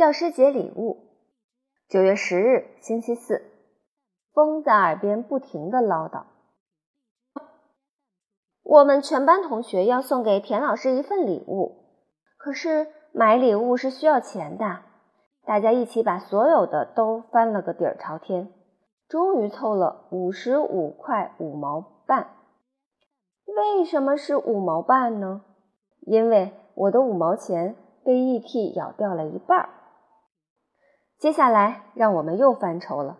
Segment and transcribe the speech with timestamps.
[0.00, 0.96] 教师节礼物。
[1.86, 3.42] 九月十日，星期四。
[4.32, 6.22] 风在耳边不停的唠叨。
[8.62, 11.84] 我们全班同学要送给田老师一份礼物，
[12.38, 14.78] 可是买礼物是需要钱的。
[15.44, 18.50] 大家一起把所有的都翻了个底儿朝天，
[19.06, 22.36] 终于凑了五十五块五毛半。
[23.44, 25.42] 为什么是五毛半呢？
[26.06, 28.72] 因为我的五毛钱被 E.T.
[28.72, 29.68] 咬掉了一半。
[31.20, 33.18] 接下来让我们又犯愁了，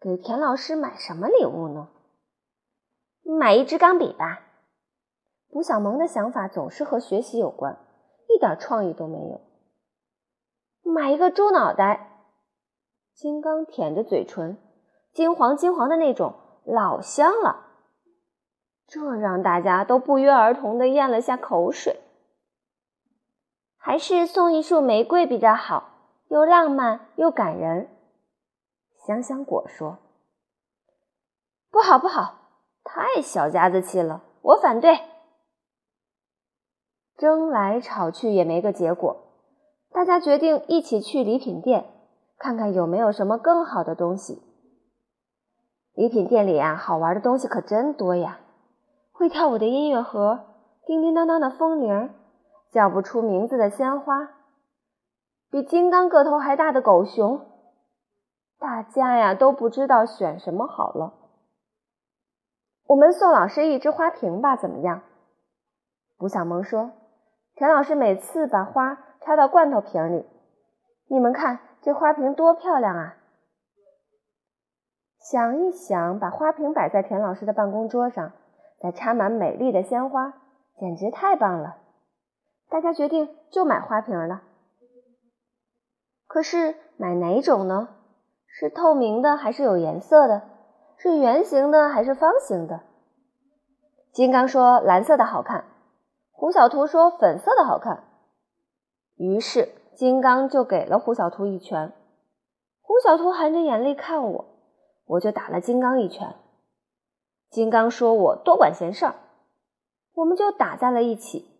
[0.00, 1.88] 给田老师买什么礼物呢？
[3.22, 4.40] 买一支钢笔吧。
[5.48, 7.78] 卜小萌的想法总是和学习有关，
[8.28, 9.40] 一点创意都没有。
[10.82, 12.24] 买一个猪脑袋，
[13.14, 14.58] 金刚舔着嘴唇，
[15.12, 17.68] 金黄金黄的那种，老香了。
[18.88, 22.00] 这让大家都不约而同的咽了下口水。
[23.76, 25.99] 还是送一束玫瑰比较好，
[26.30, 27.88] 又浪漫又感人。
[29.04, 29.98] 香香果说
[31.70, 32.36] ：“不好不好，
[32.84, 34.96] 太小家子气了，我反对。”
[37.18, 39.16] 争来吵去也没个结果，
[39.90, 41.86] 大家决定一起去礼品店
[42.38, 44.40] 看看有没有什么更好的东西。
[45.94, 48.38] 礼品店里啊，好玩的东西可真多呀！
[49.10, 50.46] 会跳舞的音乐盒，
[50.86, 52.14] 叮叮当当的风铃，
[52.70, 54.30] 叫不出名字的鲜花，
[55.50, 57.44] 比金刚个头还大的狗熊，
[58.58, 61.14] 大家呀都不知道选什么好了。
[62.86, 65.02] 我们送老师一只花瓶吧，怎么样？
[66.16, 66.92] 卜小萌说。
[67.56, 70.24] 田老师每次把花插到罐头瓶里，
[71.08, 73.16] 你们看这花瓶多漂亮啊！
[75.18, 78.32] 想一想，把花瓶摆在田老师的办公桌上，
[78.80, 80.32] 再插满美丽的鲜花，
[80.78, 81.76] 简直太棒了。
[82.70, 84.42] 大家决定就买花瓶了。
[86.30, 87.88] 可是买哪种呢？
[88.46, 90.42] 是透明的还是有颜色的？
[90.96, 92.82] 是圆形的还是方形的？
[94.12, 95.64] 金刚说蓝色的好看。
[96.30, 98.04] 胡小图说：“粉色的好看。”
[99.18, 101.92] 于是金刚就给了胡小图一拳。
[102.80, 104.44] 胡小图含着眼泪看我，
[105.06, 106.36] 我就打了金刚一拳。
[107.50, 109.16] 金刚说我多管闲事儿，
[110.14, 111.50] 我们就打在了一起。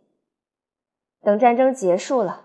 [1.23, 2.45] 等战争结束了，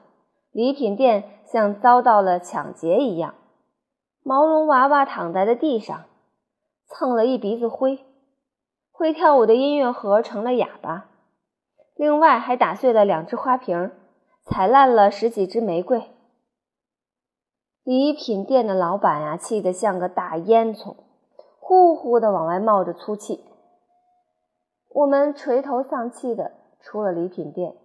[0.56, 3.36] 礼品店像遭到了抢劫一样，
[4.24, 6.06] 毛绒娃娃躺在了地上，
[6.88, 8.00] 蹭了一鼻子灰。
[8.90, 11.10] 会跳舞的音乐盒成了哑巴。
[11.96, 13.92] 另外还打碎了两只花瓶，
[14.46, 16.10] 踩烂了十几支玫瑰。
[17.84, 20.96] 礼品店的老板呀，气得像个大烟囱，
[21.60, 23.44] 呼呼的往外冒着粗气。
[24.88, 27.76] 我们垂头丧气的出了礼品店，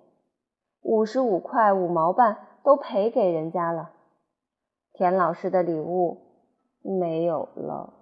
[0.82, 3.90] 五十五块五毛半都赔给人家了。
[4.92, 6.18] 田老师的礼物
[6.82, 7.99] 没有了。